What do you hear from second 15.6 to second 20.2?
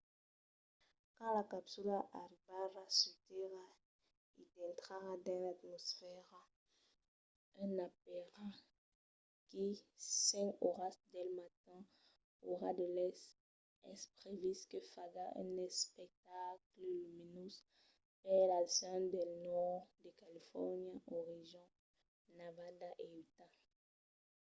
espectacle luminós per las gents del nòrd de